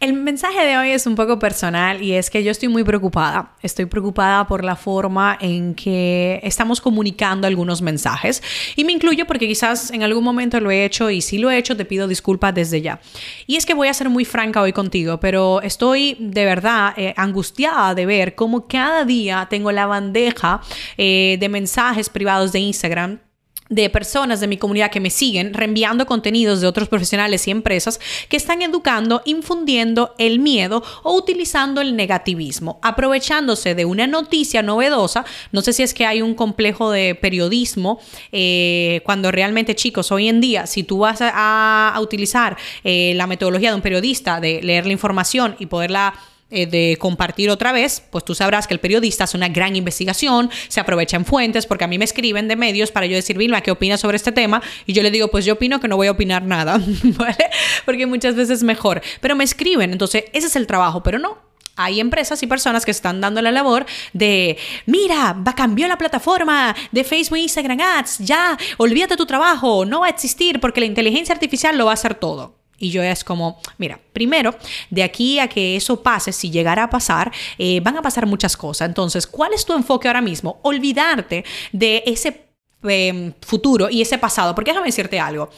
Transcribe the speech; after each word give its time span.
El 0.00 0.12
mensaje 0.12 0.64
de 0.64 0.78
hoy 0.78 0.90
es 0.90 1.08
un 1.08 1.16
poco 1.16 1.40
personal 1.40 2.00
y 2.00 2.12
es 2.12 2.30
que 2.30 2.44
yo 2.44 2.52
estoy 2.52 2.68
muy 2.68 2.84
preocupada. 2.84 3.56
Estoy 3.62 3.86
preocupada 3.86 4.46
por 4.46 4.62
la 4.62 4.76
forma 4.76 5.36
en 5.40 5.74
que 5.74 6.38
estamos 6.44 6.80
comunicando 6.80 7.48
algunos 7.48 7.82
mensajes 7.82 8.40
y 8.76 8.84
me 8.84 8.92
incluyo 8.92 9.26
porque 9.26 9.48
quizás 9.48 9.90
en 9.90 10.04
algún 10.04 10.22
momento 10.22 10.60
lo 10.60 10.70
he 10.70 10.84
hecho 10.84 11.10
y 11.10 11.20
si 11.20 11.38
lo 11.38 11.50
he 11.50 11.58
hecho 11.58 11.76
te 11.76 11.84
pido 11.84 12.06
disculpas 12.06 12.54
desde 12.54 12.80
ya. 12.80 13.00
Y 13.48 13.56
es 13.56 13.66
que 13.66 13.74
voy 13.74 13.88
a 13.88 13.94
ser 13.94 14.08
muy 14.08 14.24
franca 14.24 14.62
hoy 14.62 14.72
contigo, 14.72 15.18
pero 15.18 15.62
estoy 15.62 16.16
de 16.20 16.44
verdad 16.44 16.94
eh, 16.96 17.12
angustiada 17.16 17.96
de 17.96 18.06
ver 18.06 18.36
cómo 18.36 18.68
cada 18.68 19.04
día 19.04 19.48
tengo 19.50 19.72
la 19.72 19.86
bandeja 19.86 20.60
eh, 20.96 21.38
de 21.40 21.48
mensajes 21.48 22.08
privados 22.08 22.52
de 22.52 22.60
Instagram 22.60 23.18
de 23.68 23.90
personas 23.90 24.40
de 24.40 24.46
mi 24.46 24.56
comunidad 24.56 24.90
que 24.90 25.00
me 25.00 25.10
siguen 25.10 25.54
reenviando 25.54 26.06
contenidos 26.06 26.60
de 26.60 26.66
otros 26.66 26.88
profesionales 26.88 27.46
y 27.46 27.50
empresas 27.50 28.00
que 28.28 28.36
están 28.36 28.62
educando, 28.62 29.22
infundiendo 29.24 30.14
el 30.18 30.38
miedo 30.38 30.82
o 31.02 31.14
utilizando 31.14 31.80
el 31.80 31.96
negativismo, 31.96 32.78
aprovechándose 32.82 33.74
de 33.74 33.84
una 33.84 34.06
noticia 34.06 34.62
novedosa. 34.62 35.24
No 35.52 35.62
sé 35.62 35.72
si 35.72 35.82
es 35.82 35.94
que 35.94 36.06
hay 36.06 36.22
un 36.22 36.34
complejo 36.34 36.90
de 36.90 37.14
periodismo, 37.14 38.00
eh, 38.32 39.00
cuando 39.04 39.30
realmente 39.30 39.74
chicos, 39.74 40.12
hoy 40.12 40.28
en 40.28 40.40
día, 40.40 40.66
si 40.66 40.82
tú 40.82 40.98
vas 40.98 41.18
a, 41.20 41.94
utilizar 42.00 42.56
eh, 42.84 43.12
la 43.16 43.26
metodología 43.26 43.70
de 43.70 43.76
un 43.76 43.82
periodista, 43.82 44.40
de 44.40 44.62
leer 44.62 44.86
la 44.86 44.92
información 44.92 45.56
y 45.58 45.66
poderla 45.66 46.14
eh, 46.50 46.66
de 46.66 46.96
compartir 46.98 47.50
otra 47.50 47.72
vez, 47.72 48.02
pues 48.10 48.24
tú 48.24 48.34
sabrás 48.34 48.66
que 48.66 48.72
el 48.72 48.80
periodista 48.80 49.24
hace 49.24 49.36
una 49.36 49.48
gran 49.48 49.76
investigación, 49.76 50.50
se 50.68 50.80
aprovecha 50.80 51.16
en 51.16 51.26
fuentes, 51.26 51.66
porque 51.66 51.84
a 51.84 51.86
mí 51.86 51.98
me 51.98 52.06
escriben 52.06 52.48
de 52.48 52.56
medios 52.56 52.90
para 52.90 53.04
yo 53.04 53.16
decir, 53.16 53.36
Vilma, 53.36 53.60
¿qué 53.60 53.70
opinas 53.70 54.00
sobre 54.00 54.16
este 54.16 54.32
tema? 54.32 54.62
Y 54.86 54.94
yo 54.94 55.02
le 55.02 55.10
digo, 55.10 55.28
pues 55.28 55.44
yo 55.44 55.54
opino 55.54 55.78
que 55.78 55.88
no 55.88 55.96
voy 55.96 56.06
a 56.06 56.12
opinar 56.12 56.42
nada, 56.42 56.80
¿vale? 57.02 57.50
Porque 57.84 58.06
muchas 58.06 58.34
veces 58.34 58.58
es 58.58 58.62
mejor. 58.62 59.02
Pero 59.20 59.36
me 59.36 59.44
escriben, 59.44 59.92
entonces 59.92 60.24
ese 60.32 60.46
es 60.46 60.56
el 60.56 60.66
trabajo, 60.66 61.02
pero 61.02 61.18
no, 61.18 61.36
hay 61.78 62.00
empresas 62.00 62.42
y 62.42 62.46
personas 62.46 62.84
que 62.84 62.90
están 62.90 63.20
dando 63.20 63.40
la 63.40 63.52
labor 63.52 63.86
de, 64.12 64.58
mira, 64.86 65.34
va 65.34 65.52
a 65.52 65.54
cambiar 65.54 65.88
la 65.88 65.96
plataforma 65.96 66.74
de 66.90 67.04
Facebook 67.04 67.38
e 67.38 67.42
Instagram 67.42 67.80
Ads, 67.80 68.18
ya, 68.18 68.58
olvídate 68.78 69.16
tu 69.16 69.26
trabajo, 69.26 69.84
no 69.84 70.00
va 70.00 70.06
a 70.06 70.10
existir 70.10 70.60
porque 70.60 70.80
la 70.80 70.86
inteligencia 70.86 71.32
artificial 71.32 71.78
lo 71.78 71.84
va 71.84 71.92
a 71.92 71.94
hacer 71.94 72.14
todo. 72.14 72.57
Y 72.78 72.90
yo 72.90 73.02
es 73.02 73.24
como, 73.24 73.60
mira, 73.76 74.00
primero, 74.12 74.54
de 74.90 75.02
aquí 75.02 75.38
a 75.38 75.48
que 75.48 75.76
eso 75.76 76.02
pase, 76.02 76.32
si 76.32 76.50
llegara 76.50 76.84
a 76.84 76.90
pasar, 76.90 77.32
eh, 77.58 77.80
van 77.80 77.96
a 77.96 78.02
pasar 78.02 78.26
muchas 78.26 78.56
cosas. 78.56 78.88
Entonces, 78.88 79.26
¿cuál 79.26 79.52
es 79.52 79.64
tu 79.64 79.74
enfoque 79.74 80.08
ahora 80.08 80.20
mismo? 80.20 80.60
Olvidarte 80.62 81.44
de 81.72 82.02
ese 82.06 82.47
Em, 82.84 83.32
futuro 83.42 83.90
y 83.90 84.02
ese 84.02 84.18
pasado. 84.18 84.54
Porque 84.54 84.70
déjame 84.70 84.86
decirte 84.86 85.18
algo. 85.18 85.50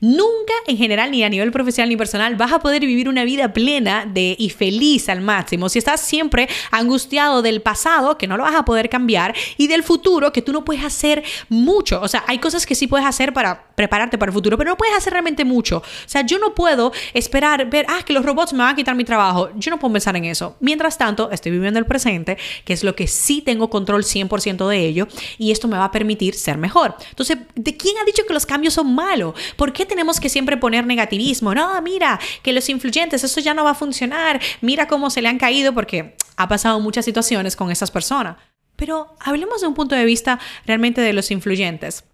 Nunca 0.00 0.52
en 0.68 0.76
general, 0.76 1.10
ni 1.10 1.24
a 1.24 1.28
nivel 1.28 1.50
profesional 1.50 1.88
ni 1.88 1.96
personal, 1.96 2.36
vas 2.36 2.52
a 2.52 2.60
poder 2.60 2.82
vivir 2.82 3.08
una 3.08 3.24
vida 3.24 3.52
plena 3.52 4.06
de, 4.06 4.36
y 4.38 4.50
feliz 4.50 5.08
al 5.08 5.20
máximo 5.20 5.68
si 5.68 5.80
estás 5.80 6.00
siempre 6.00 6.48
angustiado 6.70 7.42
del 7.42 7.62
pasado, 7.62 8.16
que 8.16 8.28
no 8.28 8.36
lo 8.36 8.44
vas 8.44 8.54
a 8.54 8.64
poder 8.64 8.88
cambiar, 8.88 9.34
y 9.56 9.66
del 9.66 9.82
futuro, 9.82 10.32
que 10.32 10.40
tú 10.40 10.52
no 10.52 10.64
puedes 10.64 10.84
hacer 10.84 11.24
mucho. 11.48 12.00
O 12.00 12.06
sea, 12.06 12.22
hay 12.28 12.38
cosas 12.38 12.64
que 12.64 12.76
sí 12.76 12.86
puedes 12.86 13.08
hacer 13.08 13.32
para 13.32 13.66
prepararte 13.74 14.16
para 14.16 14.30
el 14.30 14.34
futuro, 14.34 14.56
pero 14.56 14.70
no 14.70 14.76
puedes 14.76 14.96
hacer 14.96 15.12
realmente 15.12 15.44
mucho. 15.44 15.78
O 15.78 16.08
sea, 16.08 16.24
yo 16.24 16.38
no 16.38 16.54
puedo 16.54 16.92
esperar 17.12 17.68
ver, 17.68 17.86
ah, 17.88 18.04
que 18.06 18.12
los 18.12 18.24
robots 18.24 18.52
me 18.52 18.60
van 18.60 18.74
a 18.74 18.76
quitar 18.76 18.94
mi 18.94 19.02
trabajo. 19.02 19.50
Yo 19.56 19.72
no 19.72 19.80
puedo 19.80 19.94
pensar 19.94 20.16
en 20.16 20.26
eso. 20.26 20.56
Mientras 20.60 20.96
tanto, 20.96 21.28
estoy 21.32 21.50
viviendo 21.50 21.80
el 21.80 21.86
presente, 21.86 22.38
que 22.64 22.72
es 22.72 22.84
lo 22.84 22.94
que 22.94 23.08
sí 23.08 23.42
tengo 23.42 23.68
control 23.68 24.04
100% 24.04 24.68
de 24.68 24.86
ello, 24.86 25.08
y 25.38 25.50
esto 25.50 25.66
me 25.66 25.76
va 25.76 25.86
a 25.86 25.90
permitir 25.90 26.34
ser 26.34 26.56
mejor 26.56 26.67
Entonces, 27.10 27.38
¿de 27.54 27.76
quién 27.76 27.96
ha 27.98 28.04
dicho 28.04 28.24
que 28.26 28.32
los 28.32 28.46
cambios 28.46 28.74
son 28.74 28.94
malos? 28.94 29.34
¿Por 29.56 29.72
qué 29.72 29.86
tenemos 29.86 30.20
que 30.20 30.28
siempre 30.28 30.56
poner 30.56 30.86
negativismo? 30.86 31.54
No, 31.54 31.80
mira, 31.82 32.18
que 32.42 32.52
los 32.52 32.68
influyentes, 32.68 33.24
eso 33.24 33.40
ya 33.40 33.54
no 33.54 33.64
va 33.64 33.70
a 33.70 33.74
funcionar. 33.74 34.40
Mira 34.60 34.88
cómo 34.88 35.10
se 35.10 35.22
le 35.22 35.28
han 35.28 35.38
caído 35.38 35.72
porque 35.72 36.16
ha 36.36 36.48
pasado 36.48 36.80
muchas 36.80 37.04
situaciones 37.04 37.56
con 37.56 37.70
esas 37.70 37.90
personas. 37.90 38.36
Pero 38.76 39.14
hablemos 39.20 39.60
de 39.60 39.66
un 39.66 39.74
punto 39.74 39.94
de 39.94 40.04
vista 40.04 40.38
realmente 40.66 41.00
de 41.00 41.12
los 41.12 41.30
influyentes. 41.30 42.04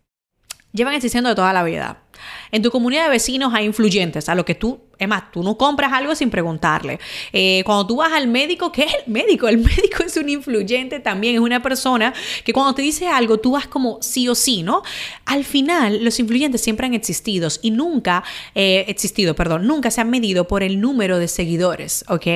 Llevan 0.72 0.94
existiendo 0.94 1.28
de 1.28 1.36
toda 1.36 1.52
la 1.52 1.62
vida. 1.62 2.03
En 2.50 2.62
tu 2.62 2.70
comunidad 2.70 3.04
de 3.04 3.10
vecinos 3.10 3.52
hay 3.54 3.64
influyentes, 3.66 4.28
a 4.28 4.34
lo 4.34 4.44
que 4.44 4.54
tú 4.54 4.80
es 4.98 5.08
más, 5.08 5.30
tú 5.32 5.42
no 5.42 5.56
compras 5.56 5.92
algo 5.92 6.14
sin 6.14 6.30
preguntarle. 6.30 6.98
Eh, 7.32 7.62
cuando 7.64 7.86
tú 7.86 7.96
vas 7.96 8.12
al 8.12 8.28
médico, 8.28 8.70
¿qué 8.70 8.84
es 8.84 8.94
el 9.04 9.12
médico? 9.12 9.48
El 9.48 9.58
médico 9.58 10.02
es 10.04 10.16
un 10.16 10.28
influyente 10.28 11.00
también, 11.00 11.34
es 11.34 11.40
una 11.40 11.62
persona 11.62 12.12
que 12.44 12.52
cuando 12.52 12.74
te 12.74 12.82
dice 12.82 13.08
algo, 13.08 13.38
tú 13.38 13.52
vas 13.52 13.66
como 13.66 13.98
sí 14.02 14.28
o 14.28 14.34
sí, 14.34 14.62
¿no? 14.62 14.82
Al 15.24 15.44
final, 15.44 16.04
los 16.04 16.18
influyentes 16.20 16.60
siempre 16.60 16.86
han 16.86 16.94
existido 16.94 17.48
y 17.62 17.70
nunca, 17.70 18.24
eh, 18.54 18.84
existido, 18.88 19.34
perdón, 19.34 19.66
nunca 19.66 19.90
se 19.90 20.00
han 20.00 20.10
medido 20.10 20.46
por 20.46 20.62
el 20.62 20.80
número 20.80 21.18
de 21.18 21.28
seguidores, 21.28 22.04
¿ok? 22.08 22.26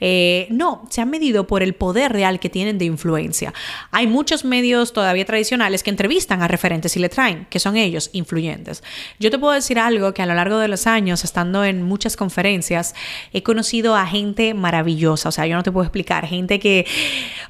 Eh, 0.00 0.48
no, 0.50 0.86
se 0.90 1.00
han 1.00 1.10
medido 1.10 1.46
por 1.46 1.62
el 1.62 1.74
poder 1.74 2.12
real 2.12 2.40
que 2.40 2.48
tienen 2.48 2.78
de 2.78 2.86
influencia. 2.86 3.52
Hay 3.90 4.06
muchos 4.06 4.44
medios 4.44 4.92
todavía 4.92 5.24
tradicionales 5.24 5.82
que 5.82 5.90
entrevistan 5.90 6.42
a 6.42 6.48
referentes 6.48 6.96
y 6.96 7.00
le 7.00 7.08
traen, 7.08 7.46
que 7.50 7.58
son 7.58 7.76
ellos, 7.76 8.10
influyentes. 8.12 8.82
Yo 9.18 9.25
te 9.30 9.38
puedo 9.38 9.52
decir 9.52 9.78
algo 9.78 10.12
que 10.14 10.22
a 10.22 10.26
lo 10.26 10.34
largo 10.34 10.58
de 10.58 10.68
los 10.68 10.86
años, 10.86 11.24
estando 11.24 11.64
en 11.64 11.82
muchas 11.82 12.16
conferencias, 12.16 12.94
he 13.32 13.42
conocido 13.42 13.96
a 13.96 14.06
gente 14.06 14.54
maravillosa, 14.54 15.28
o 15.28 15.32
sea, 15.32 15.46
yo 15.46 15.56
no 15.56 15.62
te 15.62 15.72
puedo 15.72 15.84
explicar, 15.84 16.26
gente 16.26 16.58
que, 16.58 16.86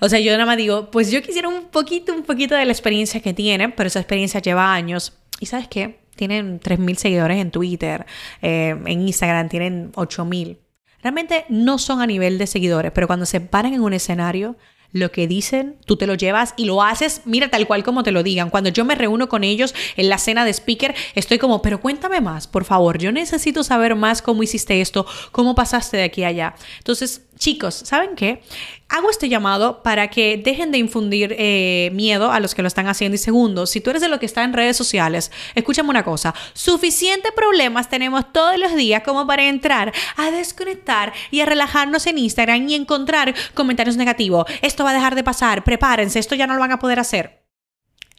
o 0.01 0.09
sea, 0.09 0.21
yo 0.21 0.33
nada 0.33 0.47
más 0.47 0.57
digo, 0.57 0.91
pues 0.91 1.11
yo 1.11 1.23
quisiera 1.23 1.49
un 1.49 1.65
poquito, 1.65 2.13
un 2.13 2.23
poquito 2.23 2.55
de 2.55 2.65
la 2.65 2.73
experiencia 2.73 3.21
que 3.21 3.35
tienen, 3.35 3.73
pero 3.73 3.89
esa 3.89 4.01
experiencia 4.01 4.41
lleva 4.41 4.73
años. 4.73 5.15
¿Y 5.41 5.47
sabes 5.47 5.69
qué? 5.69 6.01
Tienen 6.17 6.61
3.000 6.61 6.97
seguidores 6.97 7.39
en 7.39 7.51
Twitter, 7.51 8.07
eh, 8.41 8.77
en 8.87 9.01
Instagram 9.03 9.49
tienen 9.49 9.93
8.000. 9.93 10.59
Realmente 11.03 11.45
no 11.49 11.79
son 11.79 12.01
a 12.01 12.07
nivel 12.07 12.39
de 12.39 12.47
seguidores, 12.47 12.91
pero 12.93 13.07
cuando 13.07 13.27
se 13.27 13.41
paran 13.41 13.75
en 13.75 13.83
un 13.83 13.93
escenario, 13.93 14.57
lo 14.93 15.11
que 15.13 15.27
dicen, 15.27 15.77
tú 15.85 15.97
te 15.97 16.07
lo 16.07 16.15
llevas 16.15 16.55
y 16.57 16.65
lo 16.65 16.83
haces, 16.83 17.23
mira, 17.25 17.51
tal 17.51 17.67
cual 17.67 17.85
como 17.85 18.03
te 18.03 18.13
lo 18.13 18.23
digan. 18.23 18.51
Cuando 18.51 18.71
yo 18.71 18.85
me 18.85 18.95
reúno 18.95 19.29
con 19.29 19.45
ellos 19.45 19.75
en 19.97 20.09
la 20.09 20.19
cena 20.19 20.45
de 20.45 20.53
speaker, 20.53 20.95
estoy 21.15 21.39
como, 21.39 21.63
pero 21.63 21.81
cuéntame 21.81 22.21
más, 22.21 22.47
por 22.47 22.65
favor, 22.65 22.99
yo 22.99 23.13
necesito 23.13 23.65
saber 23.65 23.95
más 23.95 24.23
cómo 24.23 24.43
hiciste 24.43 24.81
esto, 24.81 25.07
cómo 25.33 25.55
pasaste 25.55 25.97
de 25.97 26.05
aquí 26.05 26.25
a 26.25 26.29
allá. 26.29 26.55
Entonces, 26.79 27.23
chicos, 27.39 27.75
¿saben 27.85 28.17
qué? 28.17 28.43
Hago 28.89 29.11
este 29.11 29.29
llamado 29.29 29.83
para 29.83 30.09
que 30.09 30.41
dejen 30.43 30.71
de 30.71 30.79
infundir 30.79 31.35
eh, 31.39 31.91
miedo 31.93 32.31
a 32.31 32.41
los 32.41 32.55
que 32.55 32.63
lo 32.63 32.69
están 32.69 32.87
haciendo. 32.87 33.17
Y 33.17 33.19
segundo, 33.19 33.67
si 33.67 33.81
tú 33.81 33.91
eres 33.91 34.03
de 34.03 34.09
lo 34.09 34.21
que 34.21 34.27
está 34.27 34.45
en 34.45 34.53
redes 34.53 34.77
sociales, 34.77 35.31
escúchame 35.55 35.91
una 35.91 36.05
cosa, 36.05 36.35
suficientes 36.55 37.33
problemas 37.33 37.89
tenemos 37.89 38.33
todos 38.33 38.59
los 38.59 38.75
días 38.75 39.03
como 39.03 39.27
para 39.27 39.49
entrar 39.49 39.93
a 40.17 40.31
desconectar 40.31 41.13
y 41.31 41.41
a 41.41 41.47
relajarnos 41.47 42.07
en 42.07 42.19
Instagram 42.19 42.69
y 42.69 42.75
encontrar 42.75 43.35
comentarios 43.55 43.97
negativos. 43.97 44.47
Esto 44.63 44.85
va 44.85 44.91
a 44.91 44.95
dejar 44.95 45.15
de 45.15 45.25
pasar, 45.25 45.65
prepárense, 45.65 46.19
esto 46.19 46.35
ya 46.35 46.47
no 46.47 46.55
lo 46.55 46.61
van 46.61 46.73
a 46.73 46.79
poder 46.79 47.01
hacer. 47.01 47.45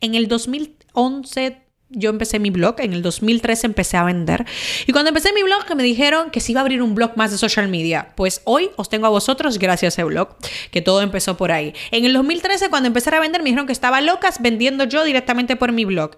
En 0.01 0.15
el 0.15 0.27
2011 0.27 1.66
yo 1.89 2.09
empecé 2.09 2.39
mi 2.39 2.49
blog, 2.49 2.75
en 2.79 2.93
el 2.93 3.01
2013 3.01 3.67
empecé 3.67 3.97
a 3.97 4.03
vender. 4.03 4.45
Y 4.85 4.91
cuando 4.91 5.09
empecé 5.09 5.31
mi 5.33 5.43
blog 5.43 5.63
me 5.75 5.83
dijeron 5.83 6.31
que 6.31 6.39
se 6.39 6.51
iba 6.51 6.61
a 6.61 6.63
abrir 6.63 6.81
un 6.81 6.95
blog 6.95 7.15
más 7.15 7.31
de 7.31 7.37
social 7.37 7.67
media. 7.67 8.13
Pues 8.15 8.41
hoy 8.43 8.71
os 8.75 8.89
tengo 8.89 9.07
a 9.07 9.09
vosotros 9.09 9.57
gracias 9.57 9.93
a 9.93 10.01
ese 10.01 10.03
blog, 10.03 10.35
que 10.71 10.81
todo 10.81 11.01
empezó 11.01 11.37
por 11.37 11.51
ahí. 11.51 11.73
En 11.91 12.05
el 12.05 12.13
2013 12.13 12.69
cuando 12.69 12.87
empecé 12.87 13.15
a 13.15 13.19
vender 13.19 13.41
me 13.41 13.49
dijeron 13.49 13.67
que 13.67 13.73
estaba 13.73 14.01
locas 14.01 14.41
vendiendo 14.41 14.83
yo 14.83 15.03
directamente 15.03 15.55
por 15.55 15.71
mi 15.71 15.85
blog. 15.85 16.17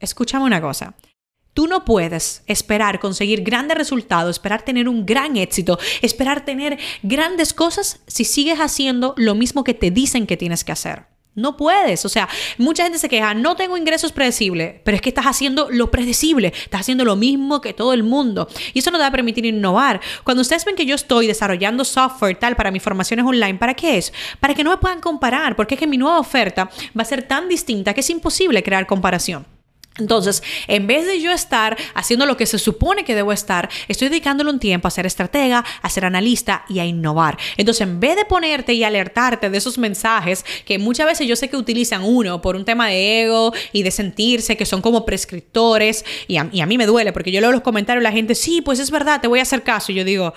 Escúchame 0.00 0.44
una 0.44 0.60
cosa. 0.60 0.94
Tú 1.54 1.66
no 1.66 1.84
puedes 1.84 2.42
esperar 2.46 2.98
conseguir 2.98 3.42
grandes 3.42 3.76
resultados, 3.76 4.36
esperar 4.36 4.62
tener 4.62 4.88
un 4.88 5.04
gran 5.04 5.36
éxito, 5.36 5.78
esperar 6.00 6.46
tener 6.46 6.78
grandes 7.02 7.52
cosas 7.52 8.00
si 8.06 8.24
sigues 8.24 8.58
haciendo 8.58 9.12
lo 9.18 9.34
mismo 9.34 9.62
que 9.62 9.74
te 9.74 9.90
dicen 9.90 10.26
que 10.26 10.38
tienes 10.38 10.64
que 10.64 10.72
hacer. 10.72 11.11
No 11.34 11.56
puedes. 11.56 12.04
O 12.04 12.08
sea, 12.08 12.28
mucha 12.58 12.82
gente 12.82 12.98
se 12.98 13.08
queja, 13.08 13.32
no 13.32 13.56
tengo 13.56 13.76
ingresos 13.76 14.12
predecibles, 14.12 14.80
pero 14.84 14.96
es 14.96 15.00
que 15.00 15.08
estás 15.08 15.24
haciendo 15.24 15.68
lo 15.70 15.90
predecible, 15.90 16.48
estás 16.48 16.82
haciendo 16.82 17.04
lo 17.04 17.16
mismo 17.16 17.60
que 17.60 17.72
todo 17.72 17.94
el 17.94 18.02
mundo. 18.02 18.48
Y 18.74 18.80
eso 18.80 18.90
no 18.90 18.98
te 18.98 19.02
va 19.02 19.08
a 19.08 19.12
permitir 19.12 19.46
innovar. 19.46 20.00
Cuando 20.24 20.42
ustedes 20.42 20.64
ven 20.64 20.76
que 20.76 20.84
yo 20.84 20.94
estoy 20.94 21.26
desarrollando 21.26 21.84
software 21.84 22.38
tal 22.38 22.54
para 22.54 22.70
mis 22.70 22.82
formaciones 22.82 23.24
online, 23.24 23.54
¿para 23.54 23.74
qué 23.74 23.96
es? 23.96 24.12
Para 24.40 24.54
que 24.54 24.62
no 24.62 24.70
me 24.70 24.76
puedan 24.76 25.00
comparar, 25.00 25.56
porque 25.56 25.74
es 25.74 25.80
que 25.80 25.86
mi 25.86 25.96
nueva 25.96 26.18
oferta 26.18 26.70
va 26.96 27.02
a 27.02 27.06
ser 27.06 27.22
tan 27.22 27.48
distinta 27.48 27.94
que 27.94 28.00
es 28.00 28.10
imposible 28.10 28.62
crear 28.62 28.86
comparación. 28.86 29.46
Entonces, 29.98 30.42
en 30.68 30.86
vez 30.86 31.06
de 31.06 31.20
yo 31.20 31.30
estar 31.32 31.76
haciendo 31.94 32.24
lo 32.24 32.38
que 32.38 32.46
se 32.46 32.58
supone 32.58 33.04
que 33.04 33.14
debo 33.14 33.32
estar, 33.32 33.68
estoy 33.88 34.08
dedicándole 34.08 34.48
un 34.48 34.58
tiempo 34.58 34.88
a 34.88 34.90
ser 34.90 35.04
estratega, 35.04 35.64
a 35.82 35.90
ser 35.90 36.06
analista 36.06 36.64
y 36.68 36.78
a 36.78 36.86
innovar. 36.86 37.36
Entonces, 37.58 37.82
en 37.82 38.00
vez 38.00 38.16
de 38.16 38.24
ponerte 38.24 38.72
y 38.72 38.84
alertarte 38.84 39.50
de 39.50 39.58
esos 39.58 39.76
mensajes 39.76 40.46
que 40.64 40.78
muchas 40.78 41.06
veces 41.06 41.26
yo 41.26 41.36
sé 41.36 41.50
que 41.50 41.58
utilizan 41.58 42.02
uno 42.04 42.40
por 42.40 42.56
un 42.56 42.64
tema 42.64 42.88
de 42.88 43.22
ego 43.22 43.52
y 43.72 43.82
de 43.82 43.90
sentirse 43.90 44.56
que 44.56 44.64
son 44.64 44.80
como 44.80 45.04
prescriptores, 45.04 46.04
y 46.26 46.38
a, 46.38 46.44
mí 46.44 46.78
me 46.78 46.86
duele 46.86 47.12
porque 47.12 47.30
yo 47.30 47.40
leo 47.42 47.52
los 47.52 47.60
comentarios 47.60 48.02
de 48.02 48.08
la 48.08 48.12
gente, 48.12 48.34
sí, 48.34 48.62
pues 48.62 48.78
es 48.78 48.90
verdad, 48.90 49.20
te 49.20 49.28
voy 49.28 49.40
a 49.40 49.42
hacer 49.42 49.62
caso. 49.62 49.92
Y 49.92 49.96
yo 49.96 50.04
digo, 50.04 50.32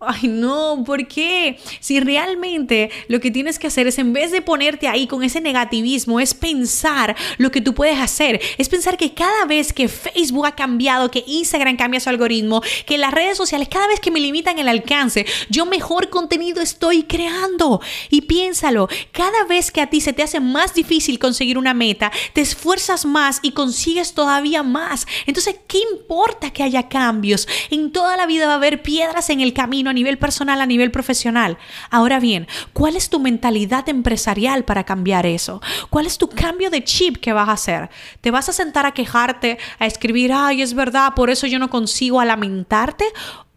Ay, 0.00 0.28
no, 0.28 0.84
¿por 0.86 1.08
qué? 1.08 1.58
Si 1.80 1.98
realmente 1.98 2.88
lo 3.08 3.18
que 3.18 3.32
tienes 3.32 3.58
que 3.58 3.66
hacer 3.66 3.88
es, 3.88 3.98
en 3.98 4.12
vez 4.12 4.30
de 4.30 4.42
ponerte 4.42 4.86
ahí 4.86 5.08
con 5.08 5.24
ese 5.24 5.40
negativismo, 5.40 6.20
es 6.20 6.34
pensar 6.34 7.16
lo 7.36 7.50
que 7.50 7.60
tú 7.60 7.74
puedes 7.74 7.98
hacer. 7.98 8.40
Es 8.58 8.68
pensar 8.68 8.96
que 8.96 9.12
cada 9.12 9.44
vez 9.46 9.72
que 9.72 9.88
Facebook 9.88 10.46
ha 10.46 10.54
cambiado, 10.54 11.10
que 11.10 11.24
Instagram 11.26 11.76
cambia 11.76 11.98
su 11.98 12.10
algoritmo, 12.10 12.62
que 12.86 12.96
las 12.96 13.12
redes 13.12 13.36
sociales, 13.36 13.68
cada 13.68 13.88
vez 13.88 13.98
que 13.98 14.12
me 14.12 14.20
limitan 14.20 14.60
el 14.60 14.68
alcance, 14.68 15.26
yo 15.48 15.66
mejor 15.66 16.10
contenido 16.10 16.62
estoy 16.62 17.02
creando. 17.02 17.80
Y 18.08 18.20
piénsalo, 18.20 18.88
cada 19.10 19.46
vez 19.46 19.72
que 19.72 19.80
a 19.80 19.90
ti 19.90 20.00
se 20.00 20.12
te 20.12 20.22
hace 20.22 20.38
más 20.38 20.74
difícil 20.74 21.18
conseguir 21.18 21.58
una 21.58 21.74
meta, 21.74 22.12
te 22.34 22.40
esfuerzas 22.40 23.04
más 23.04 23.40
y 23.42 23.50
consigues 23.50 24.14
todavía 24.14 24.62
más. 24.62 25.08
Entonces, 25.26 25.56
¿qué 25.66 25.80
importa 25.92 26.52
que 26.52 26.62
haya 26.62 26.88
cambios? 26.88 27.48
En 27.70 27.90
toda 27.90 28.16
la 28.16 28.26
vida 28.26 28.46
va 28.46 28.52
a 28.52 28.56
haber 28.56 28.80
piedras 28.80 29.28
en 29.30 29.40
el 29.40 29.52
camino 29.52 29.87
a 29.88 29.92
nivel 29.92 30.18
personal, 30.18 30.60
a 30.60 30.66
nivel 30.66 30.90
profesional. 30.90 31.58
Ahora 31.90 32.20
bien, 32.20 32.46
¿cuál 32.72 32.96
es 32.96 33.10
tu 33.10 33.20
mentalidad 33.20 33.88
empresarial 33.88 34.64
para 34.64 34.84
cambiar 34.84 35.26
eso? 35.26 35.60
¿Cuál 35.90 36.06
es 36.06 36.18
tu 36.18 36.28
cambio 36.28 36.70
de 36.70 36.84
chip 36.84 37.16
que 37.16 37.32
vas 37.32 37.48
a 37.48 37.52
hacer? 37.52 37.90
¿Te 38.20 38.30
vas 38.30 38.48
a 38.48 38.52
sentar 38.52 38.86
a 38.86 38.92
quejarte, 38.92 39.58
a 39.78 39.86
escribir, 39.86 40.32
ay, 40.32 40.62
es 40.62 40.74
verdad, 40.74 41.14
por 41.14 41.30
eso 41.30 41.46
yo 41.46 41.58
no 41.58 41.70
consigo 41.70 42.20
a 42.20 42.24
lamentarte? 42.24 43.04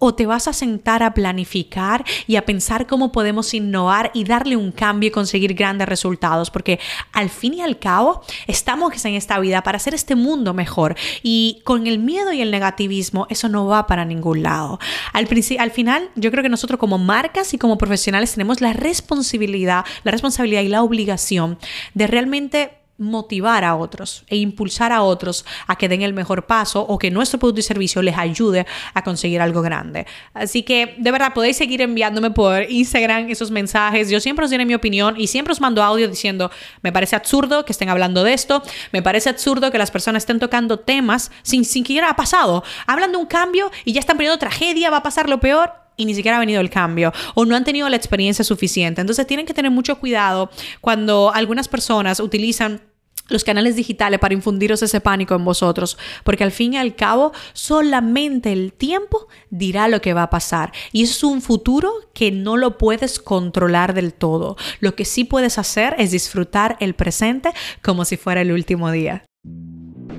O 0.04 0.16
te 0.16 0.26
vas 0.26 0.48
a 0.48 0.54
sentar 0.54 1.04
a 1.04 1.14
planificar 1.14 2.04
y 2.26 2.36
a 2.36 2.44
pensar 2.44 2.88
cómo 2.88 3.12
podemos 3.12 3.54
innovar 3.54 4.10
y 4.16 4.24
darle 4.24 4.58
un 4.58 4.72
cambio 4.72 5.10
y 5.10 5.12
conseguir 5.12 5.54
grandes 5.54 5.88
resultados, 5.88 6.50
porque 6.50 6.80
al 7.12 7.30
fin 7.30 7.54
y 7.54 7.62
al 7.62 7.78
cabo 7.78 8.24
estamos 8.48 9.06
en 9.06 9.14
esta 9.14 9.40
vida 9.40 9.62
para 9.62 9.76
hacer 9.76 9.94
este 9.94 10.16
mundo 10.16 10.56
mejor 10.56 10.96
y 11.22 11.62
con 11.66 11.86
el 11.86 12.00
miedo 12.00 12.34
y 12.34 12.42
el 12.42 12.50
negativismo 12.50 13.28
eso 13.30 13.48
no 13.48 13.68
va 13.68 13.86
para 13.86 14.04
ningún 14.04 14.42
lado. 14.42 14.80
Al, 15.14 15.28
al 15.60 15.72
final 15.72 16.10
yo 16.16 16.32
creo 16.32 16.42
que 16.42 16.50
nosotros 16.50 16.80
como 16.80 16.98
marcas 16.98 17.54
y 17.54 17.60
como 17.60 17.78
profesionales 17.78 18.34
tenemos 18.34 18.60
la 18.60 18.74
responsabilidad, 18.74 19.86
la 20.04 20.12
responsabilidad 20.12 20.64
y 20.64 20.70
la 20.70 20.82
obligación 20.82 21.60
de 21.94 22.08
realmente 22.08 22.81
motivar 23.02 23.64
a 23.64 23.76
otros 23.76 24.24
e 24.28 24.38
impulsar 24.38 24.92
a 24.92 25.02
otros 25.02 25.44
a 25.66 25.76
que 25.76 25.90
den 25.90 26.04
el 26.04 26.14
mejor 26.14 26.46
paso 26.46 26.82
o 26.82 27.00
que 27.00 27.10
nuestro 27.10 27.40
producto 27.40 27.60
y 27.60 27.64
servicio 27.64 28.02
les 28.04 28.16
ayude 28.16 28.68
a 28.94 29.04
conseguir 29.04 29.42
algo 29.42 29.64
grande. 29.64 30.06
Así 30.36 30.62
que 30.62 30.96
de 31.00 31.12
verdad 31.12 31.34
podéis 31.34 31.58
seguir 31.58 31.82
enviándome 31.82 32.30
por 32.30 32.70
Instagram 32.70 33.28
esos 33.30 33.50
mensajes. 33.50 34.12
Yo 34.12 34.20
siempre 34.20 34.46
os 34.46 34.52
diré 34.52 34.66
mi 34.66 34.76
opinión 34.76 35.16
y 35.18 35.28
siempre 35.28 35.52
os 35.52 35.60
mando 35.60 35.82
audio 35.82 36.08
diciendo, 36.08 36.52
me 36.84 36.92
parece 36.92 37.16
absurdo 37.16 37.66
que 37.66 37.72
estén 37.72 37.90
hablando 37.90 38.24
de 38.24 38.34
esto, 38.34 38.62
me 38.92 39.02
parece 39.02 39.30
absurdo 39.30 39.72
que 39.72 39.80
las 39.80 39.90
personas 39.90 40.22
estén 40.22 40.40
tocando 40.40 40.80
temas 40.80 41.32
sin 41.42 41.66
siquiera 41.66 42.10
ha 42.10 42.16
pasado. 42.16 42.64
Hablan 42.86 43.12
de 43.12 43.18
un 43.18 43.26
cambio 43.26 43.72
y 43.84 43.94
ya 43.94 44.00
están 44.00 44.18
poniendo 44.18 44.38
tragedia, 44.38 44.92
va 44.92 44.98
a 44.98 45.04
pasar 45.04 45.28
lo 45.28 45.40
peor 45.40 45.72
y 45.98 46.06
ni 46.06 46.16
siquiera 46.16 46.38
ha 46.38 46.40
venido 46.40 46.62
el 46.62 46.70
cambio 46.70 47.14
o 47.36 47.46
no 47.46 47.56
han 47.56 47.64
tenido 47.64 47.90
la 47.90 47.96
experiencia 47.96 48.44
suficiente. 48.44 49.02
Entonces 49.02 49.28
tienen 49.28 49.46
que 49.46 49.54
tener 49.54 49.72
mucho 49.72 50.00
cuidado 50.00 50.50
cuando 50.82 51.32
algunas 51.34 51.68
personas 51.68 52.20
utilizan 52.20 52.82
los 53.32 53.44
canales 53.44 53.76
digitales 53.76 54.20
para 54.20 54.34
infundiros 54.34 54.82
ese 54.82 55.02
pánico 55.02 55.36
en 55.36 55.46
vosotros, 55.46 55.98
porque 56.24 56.44
al 56.44 56.52
fin 56.52 56.74
y 56.74 56.78
al 56.78 56.96
cabo 56.96 57.32
solamente 57.54 58.52
el 58.52 58.74
tiempo 58.74 59.28
dirá 59.50 59.88
lo 59.88 60.02
que 60.02 60.14
va 60.14 60.24
a 60.24 60.30
pasar 60.30 60.72
y 60.92 61.04
es 61.04 61.24
un 61.24 61.42
futuro 61.42 61.92
que 62.14 62.32
no 62.32 62.58
lo 62.58 62.78
puedes 62.78 63.20
controlar 63.20 63.94
del 63.94 64.14
todo. 64.14 64.58
Lo 64.80 64.96
que 64.96 65.06
sí 65.06 65.24
puedes 65.24 65.58
hacer 65.58 65.96
es 65.98 66.12
disfrutar 66.12 66.78
el 66.80 66.94
presente 66.94 67.52
como 67.82 68.06
si 68.06 68.18
fuera 68.18 68.42
el 68.42 68.52
último 68.52 68.92
día. 68.92 69.24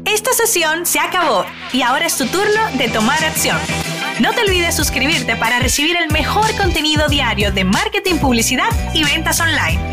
Esta 0.04 0.32
sesión 0.32 0.84
se 0.84 0.98
acabó 0.98 1.44
y 1.72 1.82
ahora 1.82 2.06
es 2.06 2.16
tu 2.16 2.26
turno 2.26 2.60
de 2.76 2.88
tomar 2.88 3.22
acción. 3.24 3.58
No 4.20 4.32
te 4.32 4.42
olvides 4.42 4.74
suscribirte 4.74 5.36
para 5.36 5.58
recibir 5.58 5.96
el 5.96 6.10
mejor 6.10 6.54
contenido 6.56 7.08
diario 7.08 7.52
de 7.52 7.64
marketing, 7.64 8.16
publicidad 8.16 8.68
y 8.94 9.04
ventas 9.04 9.40
online. 9.40 9.91